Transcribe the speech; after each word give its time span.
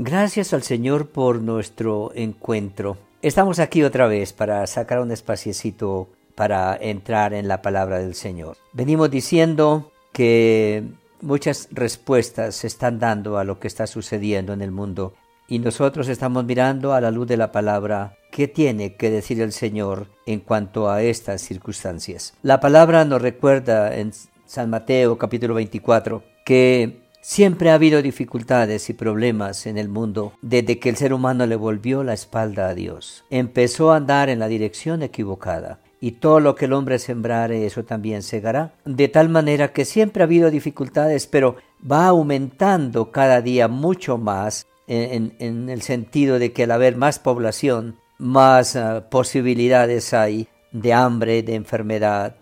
Gracias 0.00 0.52
al 0.52 0.62
Señor 0.62 1.08
por 1.08 1.42
nuestro 1.42 2.12
encuentro. 2.14 2.98
Estamos 3.20 3.58
aquí 3.58 3.82
otra 3.82 4.06
vez 4.06 4.32
para 4.32 4.64
sacar 4.68 5.00
un 5.00 5.10
espaciecito 5.10 6.08
para 6.36 6.76
entrar 6.80 7.34
en 7.34 7.48
la 7.48 7.62
palabra 7.62 7.98
del 7.98 8.14
Señor. 8.14 8.56
Venimos 8.72 9.10
diciendo 9.10 9.90
que 10.12 10.84
muchas 11.20 11.68
respuestas 11.72 12.54
se 12.54 12.68
están 12.68 13.00
dando 13.00 13.38
a 13.38 13.44
lo 13.44 13.58
que 13.58 13.66
está 13.66 13.88
sucediendo 13.88 14.52
en 14.52 14.62
el 14.62 14.70
mundo 14.70 15.14
y 15.48 15.58
nosotros 15.58 16.06
estamos 16.06 16.44
mirando 16.44 16.92
a 16.92 17.00
la 17.00 17.10
luz 17.10 17.26
de 17.26 17.36
la 17.36 17.50
palabra 17.50 18.16
qué 18.30 18.46
tiene 18.46 18.94
que 18.94 19.10
decir 19.10 19.40
el 19.40 19.50
Señor 19.50 20.06
en 20.26 20.38
cuanto 20.38 20.88
a 20.88 21.02
estas 21.02 21.42
circunstancias. 21.42 22.34
La 22.42 22.60
palabra 22.60 23.04
nos 23.04 23.20
recuerda 23.20 23.96
en 23.96 24.12
San 24.46 24.70
Mateo 24.70 25.18
capítulo 25.18 25.54
24 25.54 26.22
que 26.44 27.07
Siempre 27.30 27.70
ha 27.70 27.74
habido 27.74 28.00
dificultades 28.00 28.88
y 28.88 28.94
problemas 28.94 29.66
en 29.66 29.76
el 29.76 29.90
mundo 29.90 30.32
desde 30.40 30.78
que 30.78 30.88
el 30.88 30.96
ser 30.96 31.12
humano 31.12 31.44
le 31.44 31.56
volvió 31.56 32.02
la 32.02 32.14
espalda 32.14 32.70
a 32.70 32.74
Dios. 32.74 33.22
Empezó 33.28 33.92
a 33.92 33.96
andar 33.96 34.30
en 34.30 34.38
la 34.38 34.48
dirección 34.48 35.02
equivocada. 35.02 35.78
Y 36.00 36.12
todo 36.12 36.40
lo 36.40 36.54
que 36.54 36.64
el 36.64 36.72
hombre 36.72 36.98
sembrare, 36.98 37.66
eso 37.66 37.84
también 37.84 38.22
segará. 38.22 38.72
De 38.86 39.08
tal 39.08 39.28
manera 39.28 39.74
que 39.74 39.84
siempre 39.84 40.22
ha 40.22 40.24
habido 40.24 40.50
dificultades, 40.50 41.26
pero 41.26 41.56
va 41.78 42.06
aumentando 42.06 43.12
cada 43.12 43.42
día 43.42 43.68
mucho 43.68 44.16
más 44.16 44.66
en, 44.86 45.68
el 45.68 45.82
sentido 45.82 46.38
de 46.38 46.54
que 46.54 46.62
al 46.62 46.70
haber 46.70 46.96
más 46.96 47.18
población, 47.18 47.96
más 48.16 48.74
ah, 48.74 49.10
posibilidades 49.10 50.14
hay 50.14 50.48
de 50.72 50.94
hambre, 50.94 51.42
de 51.42 51.56
enfermedad, 51.56 52.36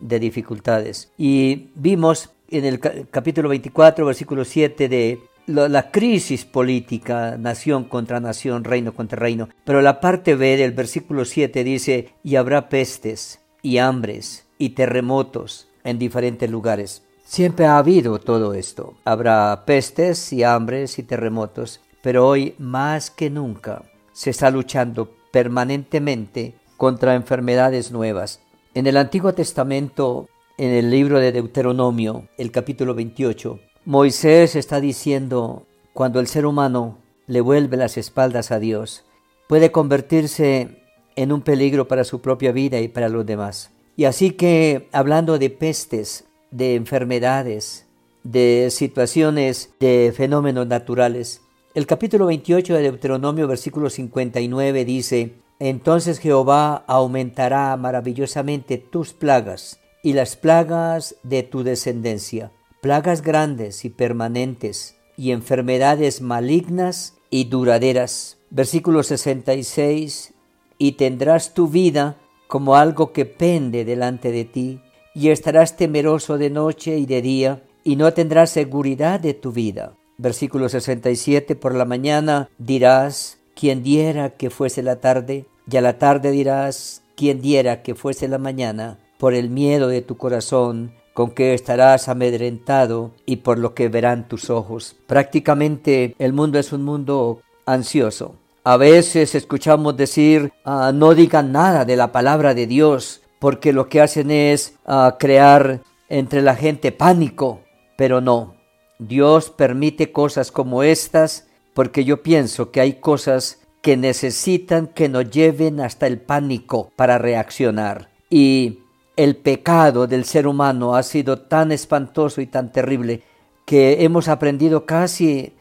de 0.00 0.18
dificultades. 0.18 1.12
Y 1.16 1.70
vimos 1.76 2.30
en 2.58 2.64
el 2.64 2.80
capítulo 3.10 3.48
24, 3.48 4.06
versículo 4.06 4.44
7 4.44 4.88
de 4.88 5.20
la, 5.46 5.90
crisis 5.90 6.44
política, 6.44 7.36
nación 7.38 7.84
contra 7.84 8.20
nación, 8.20 8.64
reino 8.64 8.94
contra 8.94 9.18
reino. 9.18 9.48
Pero 9.64 9.82
la 9.82 10.00
parte 10.00 10.34
B 10.34 10.56
del 10.56 10.72
versículo 10.72 11.24
7 11.24 11.64
dice, 11.64 12.14
y 12.22 12.36
habrá 12.36 12.68
pestes 12.68 13.40
y 13.62 13.78
hambres 13.78 14.46
y 14.58 14.70
terremotos 14.70 15.68
en 15.84 15.98
diferentes 15.98 16.50
lugares. 16.50 17.02
Siempre 17.24 17.66
ha 17.66 17.78
habido 17.78 18.18
todo 18.18 18.54
esto. 18.54 18.94
Habrá 19.04 19.64
pestes 19.66 20.32
y 20.32 20.42
hambres 20.42 20.98
y 20.98 21.02
terremotos, 21.02 21.80
pero 22.02 22.26
hoy 22.28 22.54
más 22.58 23.10
que 23.10 23.30
nunca 23.30 23.82
se 24.12 24.30
está 24.30 24.50
luchando 24.50 25.10
permanentemente 25.32 26.54
contra 26.76 27.14
enfermedades 27.14 27.90
nuevas. 27.92 28.40
En 28.74 28.86
el 28.86 28.96
Antiguo 28.96 29.32
Testamento 29.34 30.28
en 30.56 30.70
el 30.70 30.90
libro 30.90 31.18
de 31.18 31.32
Deuteronomio, 31.32 32.28
el 32.38 32.52
capítulo 32.52 32.94
28, 32.94 33.58
Moisés 33.84 34.54
está 34.54 34.80
diciendo, 34.80 35.66
cuando 35.92 36.20
el 36.20 36.28
ser 36.28 36.46
humano 36.46 36.98
le 37.26 37.40
vuelve 37.40 37.76
las 37.76 37.96
espaldas 37.96 38.52
a 38.52 38.60
Dios, 38.60 39.04
puede 39.48 39.72
convertirse 39.72 40.82
en 41.16 41.32
un 41.32 41.42
peligro 41.42 41.88
para 41.88 42.04
su 42.04 42.20
propia 42.20 42.52
vida 42.52 42.80
y 42.80 42.88
para 42.88 43.08
los 43.08 43.26
demás. 43.26 43.72
Y 43.96 44.04
así 44.04 44.30
que, 44.30 44.88
hablando 44.92 45.38
de 45.38 45.50
pestes, 45.50 46.24
de 46.50 46.76
enfermedades, 46.76 47.86
de 48.22 48.68
situaciones, 48.70 49.70
de 49.80 50.12
fenómenos 50.16 50.68
naturales, 50.68 51.42
el 51.74 51.86
capítulo 51.86 52.26
28 52.26 52.74
de 52.74 52.82
Deuteronomio, 52.82 53.48
versículo 53.48 53.90
59 53.90 54.84
dice, 54.84 55.34
Entonces 55.58 56.20
Jehová 56.20 56.84
aumentará 56.86 57.76
maravillosamente 57.76 58.78
tus 58.78 59.12
plagas 59.12 59.80
y 60.04 60.12
las 60.12 60.36
plagas 60.36 61.16
de 61.22 61.42
tu 61.42 61.64
descendencia, 61.64 62.52
plagas 62.82 63.22
grandes 63.22 63.86
y 63.86 63.90
permanentes, 63.90 64.96
y 65.16 65.30
enfermedades 65.30 66.20
malignas 66.20 67.14
y 67.30 67.44
duraderas. 67.44 68.36
Versículo 68.50 69.02
66, 69.02 70.34
y 70.76 70.92
tendrás 70.92 71.54
tu 71.54 71.68
vida 71.68 72.18
como 72.48 72.76
algo 72.76 73.12
que 73.12 73.24
pende 73.24 73.86
delante 73.86 74.30
de 74.30 74.44
ti, 74.44 74.80
y 75.14 75.30
estarás 75.30 75.78
temeroso 75.78 76.36
de 76.36 76.50
noche 76.50 76.98
y 76.98 77.06
de 77.06 77.22
día, 77.22 77.62
y 77.82 77.96
no 77.96 78.12
tendrás 78.12 78.50
seguridad 78.50 79.20
de 79.20 79.32
tu 79.32 79.52
vida. 79.52 79.94
Versículo 80.18 80.68
67, 80.68 81.56
por 81.56 81.74
la 81.74 81.86
mañana 81.86 82.50
dirás, 82.58 83.38
quien 83.54 83.82
diera 83.82 84.36
que 84.36 84.50
fuese 84.50 84.82
la 84.82 85.00
tarde, 85.00 85.46
y 85.70 85.78
a 85.78 85.80
la 85.80 85.98
tarde 85.98 86.30
dirás, 86.30 87.02
quien 87.16 87.40
diera 87.40 87.82
que 87.82 87.94
fuese 87.94 88.28
la 88.28 88.36
mañana, 88.38 88.98
por 89.18 89.34
el 89.34 89.50
miedo 89.50 89.88
de 89.88 90.02
tu 90.02 90.16
corazón, 90.16 90.92
con 91.12 91.30
que 91.30 91.54
estarás 91.54 92.08
amedrentado 92.08 93.12
y 93.24 93.36
por 93.36 93.58
lo 93.58 93.74
que 93.74 93.88
verán 93.88 94.28
tus 94.28 94.50
ojos. 94.50 94.96
Prácticamente 95.06 96.14
el 96.18 96.32
mundo 96.32 96.58
es 96.58 96.72
un 96.72 96.82
mundo 96.82 97.40
ansioso. 97.66 98.34
A 98.64 98.76
veces 98.76 99.34
escuchamos 99.34 99.96
decir, 99.96 100.52
ah, 100.64 100.90
no 100.92 101.14
digan 101.14 101.52
nada 101.52 101.84
de 101.84 101.96
la 101.96 102.12
palabra 102.12 102.54
de 102.54 102.66
Dios, 102.66 103.20
porque 103.38 103.72
lo 103.72 103.88
que 103.88 104.00
hacen 104.00 104.30
es 104.30 104.74
ah, 104.86 105.16
crear 105.18 105.80
entre 106.08 106.42
la 106.42 106.56
gente 106.56 106.90
pánico. 106.90 107.60
Pero 107.96 108.20
no, 108.20 108.54
Dios 108.98 109.50
permite 109.50 110.10
cosas 110.10 110.50
como 110.50 110.82
estas 110.82 111.46
porque 111.74 112.04
yo 112.04 112.22
pienso 112.22 112.70
que 112.70 112.80
hay 112.80 112.94
cosas 112.94 113.60
que 113.82 113.96
necesitan 113.96 114.86
que 114.86 115.08
nos 115.08 115.28
lleven 115.30 115.80
hasta 115.80 116.06
el 116.06 116.20
pánico 116.20 116.90
para 116.96 117.18
reaccionar. 117.18 118.08
Y 118.30 118.78
el 119.16 119.36
pecado 119.36 120.06
del 120.06 120.24
ser 120.24 120.46
humano 120.46 120.94
ha 120.94 121.02
sido 121.02 121.38
tan 121.38 121.72
espantoso 121.72 122.40
y 122.40 122.46
tan 122.46 122.72
terrible 122.72 123.22
que 123.64 124.04
hemos 124.04 124.28
aprendido 124.28 124.84
casi 124.86 125.54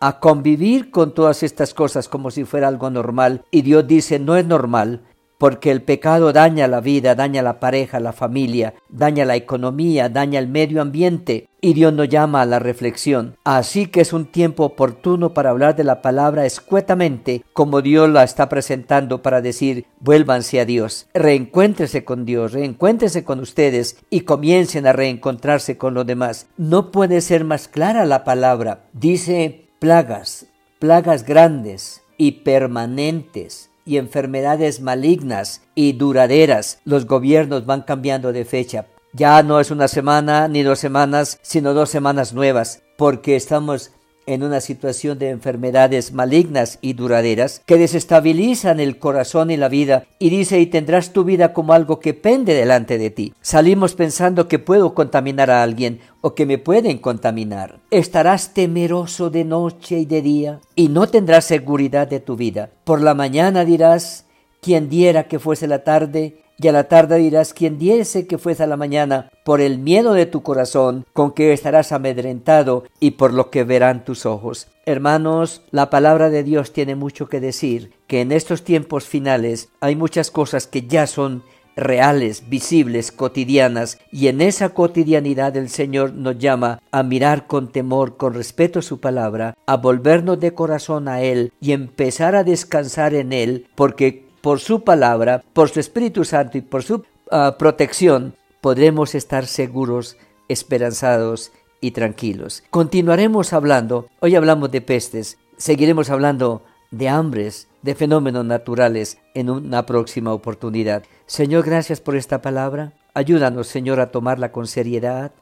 a 0.00 0.18
convivir 0.18 0.90
con 0.90 1.12
todas 1.12 1.42
estas 1.42 1.74
cosas 1.74 2.08
como 2.08 2.30
si 2.30 2.44
fuera 2.44 2.68
algo 2.68 2.88
normal. 2.90 3.44
Y 3.50 3.62
Dios 3.62 3.86
dice, 3.86 4.18
no 4.18 4.36
es 4.36 4.46
normal, 4.46 5.02
porque 5.40 5.70
el 5.70 5.80
pecado 5.80 6.34
daña 6.34 6.68
la 6.68 6.82
vida, 6.82 7.14
daña 7.14 7.40
la 7.40 7.60
pareja, 7.60 7.98
la 7.98 8.12
familia, 8.12 8.74
daña 8.90 9.24
la 9.24 9.36
economía, 9.36 10.10
daña 10.10 10.38
el 10.38 10.48
medio 10.48 10.82
ambiente, 10.82 11.48
y 11.62 11.72
Dios 11.72 11.94
nos 11.94 12.10
llama 12.10 12.42
a 12.42 12.44
la 12.44 12.58
reflexión. 12.58 13.36
Así 13.42 13.86
que 13.86 14.02
es 14.02 14.12
un 14.12 14.26
tiempo 14.26 14.64
oportuno 14.64 15.32
para 15.32 15.48
hablar 15.48 15.76
de 15.76 15.84
la 15.84 16.02
palabra 16.02 16.44
escuetamente, 16.44 17.42
como 17.54 17.80
Dios 17.80 18.10
la 18.10 18.22
está 18.22 18.50
presentando 18.50 19.22
para 19.22 19.40
decir, 19.40 19.86
vuélvanse 19.98 20.60
a 20.60 20.66
Dios, 20.66 21.06
reencuéntrese 21.14 22.04
con 22.04 22.26
Dios, 22.26 22.52
reencuéntrese 22.52 23.24
con 23.24 23.40
ustedes 23.40 23.96
y 24.10 24.20
comiencen 24.20 24.86
a 24.86 24.92
reencontrarse 24.92 25.78
con 25.78 25.94
los 25.94 26.06
demás. 26.06 26.48
No 26.58 26.90
puede 26.90 27.22
ser 27.22 27.44
más 27.44 27.66
clara 27.66 28.04
la 28.04 28.24
palabra. 28.24 28.84
Dice 28.92 29.70
plagas, 29.78 30.44
plagas 30.78 31.24
grandes 31.24 32.02
y 32.18 32.32
permanentes 32.42 33.69
y 33.90 33.98
enfermedades 33.98 34.80
malignas 34.80 35.62
y 35.74 35.94
duraderas. 35.94 36.78
Los 36.84 37.06
gobiernos 37.06 37.66
van 37.66 37.82
cambiando 37.82 38.32
de 38.32 38.44
fecha. 38.44 38.86
Ya 39.12 39.42
no 39.42 39.58
es 39.58 39.72
una 39.72 39.88
semana 39.88 40.46
ni 40.46 40.62
dos 40.62 40.78
semanas, 40.78 41.40
sino 41.42 41.74
dos 41.74 41.90
semanas 41.90 42.32
nuevas, 42.32 42.84
porque 42.96 43.34
estamos 43.34 43.90
en 44.34 44.42
una 44.42 44.60
situación 44.60 45.18
de 45.18 45.30
enfermedades 45.30 46.12
malignas 46.12 46.78
y 46.80 46.92
duraderas 46.92 47.62
que 47.66 47.78
desestabilizan 47.78 48.78
el 48.80 48.98
corazón 48.98 49.50
y 49.50 49.56
la 49.56 49.68
vida 49.68 50.04
y 50.18 50.30
dice 50.30 50.60
y 50.60 50.66
tendrás 50.66 51.12
tu 51.12 51.24
vida 51.24 51.52
como 51.52 51.72
algo 51.72 51.98
que 51.98 52.14
pende 52.14 52.54
delante 52.54 52.96
de 52.96 53.10
ti. 53.10 53.34
Salimos 53.40 53.94
pensando 53.94 54.46
que 54.46 54.58
puedo 54.58 54.94
contaminar 54.94 55.50
a 55.50 55.62
alguien 55.62 56.00
o 56.20 56.34
que 56.34 56.46
me 56.46 56.58
pueden 56.58 56.98
contaminar. 56.98 57.80
Estarás 57.90 58.54
temeroso 58.54 59.30
de 59.30 59.44
noche 59.44 59.98
y 59.98 60.04
de 60.04 60.22
día 60.22 60.60
y 60.76 60.88
no 60.88 61.08
tendrás 61.08 61.46
seguridad 61.46 62.06
de 62.06 62.20
tu 62.20 62.36
vida. 62.36 62.70
Por 62.84 63.02
la 63.02 63.14
mañana 63.14 63.64
dirás, 63.64 64.26
quien 64.60 64.88
diera 64.88 65.24
que 65.24 65.38
fuese 65.38 65.66
la 65.66 65.84
tarde 65.84 66.36
y 66.60 66.68
a 66.68 66.72
la 66.72 66.84
tarde 66.84 67.16
dirás, 67.16 67.54
quien 67.54 67.78
diese 67.78 68.26
que 68.26 68.36
fuese 68.36 68.62
a 68.62 68.66
la 68.66 68.76
mañana, 68.76 69.30
por 69.44 69.60
el 69.60 69.78
miedo 69.78 70.12
de 70.12 70.26
tu 70.26 70.42
corazón, 70.42 71.06
con 71.12 71.32
que 71.32 71.52
estarás 71.52 71.92
amedrentado 71.92 72.84
y 73.00 73.12
por 73.12 73.32
lo 73.32 73.50
que 73.50 73.64
verán 73.64 74.04
tus 74.04 74.26
ojos. 74.26 74.68
Hermanos, 74.84 75.62
la 75.70 75.88
palabra 75.88 76.28
de 76.28 76.42
Dios 76.42 76.72
tiene 76.72 76.96
mucho 76.96 77.28
que 77.28 77.40
decir, 77.40 77.92
que 78.06 78.20
en 78.20 78.32
estos 78.32 78.62
tiempos 78.62 79.04
finales 79.04 79.70
hay 79.80 79.96
muchas 79.96 80.30
cosas 80.30 80.66
que 80.66 80.82
ya 80.82 81.06
son 81.06 81.42
reales, 81.76 82.50
visibles, 82.50 83.10
cotidianas, 83.10 83.98
y 84.12 84.28
en 84.28 84.40
esa 84.42 84.70
cotidianidad 84.70 85.56
el 85.56 85.70
Señor 85.70 86.12
nos 86.12 86.38
llama 86.38 86.82
a 86.90 87.02
mirar 87.02 87.46
con 87.46 87.72
temor, 87.72 88.16
con 88.16 88.34
respeto 88.34 88.82
su 88.82 89.00
palabra, 89.00 89.54
a 89.66 89.76
volvernos 89.76 90.38
de 90.40 90.52
corazón 90.52 91.08
a 91.08 91.22
Él 91.22 91.52
y 91.60 91.72
empezar 91.72 92.34
a 92.34 92.44
descansar 92.44 93.14
en 93.14 93.32
Él, 93.32 93.66
porque 93.76 94.29
por 94.40 94.60
su 94.60 94.84
palabra, 94.84 95.42
por 95.52 95.68
su 95.68 95.80
Espíritu 95.80 96.24
Santo 96.24 96.58
y 96.58 96.60
por 96.60 96.82
su 96.82 97.04
ah, 97.30 97.56
protección, 97.58 98.34
podremos 98.60 99.14
estar 99.14 99.46
seguros, 99.46 100.16
esperanzados 100.48 101.52
y 101.80 101.92
tranquilos. 101.92 102.62
Continuaremos 102.70 103.52
hablando, 103.52 104.08
hoy 104.20 104.36
hablamos 104.36 104.70
de 104.70 104.80
pestes, 104.80 105.38
seguiremos 105.56 106.10
hablando 106.10 106.62
de 106.90 107.08
hambres, 107.08 107.68
de 107.82 107.94
fenómenos 107.94 108.44
naturales 108.44 109.18
en 109.34 109.50
una 109.50 109.86
próxima 109.86 110.32
oportunidad. 110.32 111.04
Señor, 111.26 111.64
gracias 111.64 112.00
por 112.00 112.16
esta 112.16 112.42
palabra. 112.42 112.92
Ayúdanos, 113.14 113.68
Señor, 113.68 114.00
a 114.00 114.10
tomarla 114.10 114.52
con 114.52 114.66
seriedad 114.66 115.32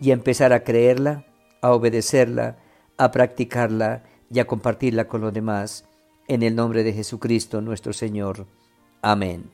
y 0.00 0.10
empezar 0.10 0.52
a 0.52 0.64
creerla, 0.64 1.24
a 1.60 1.72
obedecerla, 1.72 2.56
a 2.96 3.10
practicarla 3.10 4.04
y 4.30 4.38
a 4.38 4.46
compartirla 4.46 5.06
con 5.08 5.20
los 5.20 5.32
demás. 5.32 5.84
En 6.26 6.42
el 6.42 6.56
nombre 6.56 6.84
de 6.84 6.92
Jesucristo 6.92 7.60
nuestro 7.60 7.92
Señor. 7.92 8.46
Amén. 9.02 9.50